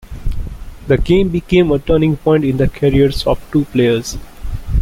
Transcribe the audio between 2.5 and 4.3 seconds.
the careers of two players.